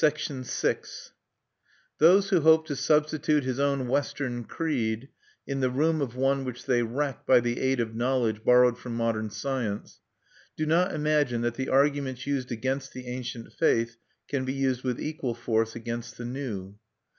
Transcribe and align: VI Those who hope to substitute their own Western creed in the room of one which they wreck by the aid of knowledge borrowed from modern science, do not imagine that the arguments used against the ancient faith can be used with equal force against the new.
VI 0.00 0.14
Those 1.98 2.30
who 2.30 2.40
hope 2.40 2.66
to 2.68 2.74
substitute 2.74 3.44
their 3.44 3.66
own 3.66 3.86
Western 3.86 4.44
creed 4.44 5.10
in 5.46 5.60
the 5.60 5.68
room 5.68 6.00
of 6.00 6.16
one 6.16 6.42
which 6.46 6.64
they 6.64 6.82
wreck 6.82 7.26
by 7.26 7.40
the 7.40 7.60
aid 7.60 7.78
of 7.78 7.94
knowledge 7.94 8.42
borrowed 8.44 8.78
from 8.78 8.94
modern 8.96 9.28
science, 9.28 10.00
do 10.56 10.64
not 10.64 10.94
imagine 10.94 11.42
that 11.42 11.56
the 11.56 11.68
arguments 11.68 12.26
used 12.26 12.50
against 12.50 12.94
the 12.94 13.08
ancient 13.08 13.52
faith 13.52 13.98
can 14.26 14.46
be 14.46 14.54
used 14.54 14.82
with 14.82 14.98
equal 14.98 15.34
force 15.34 15.76
against 15.76 16.16
the 16.16 16.24
new. 16.24 16.78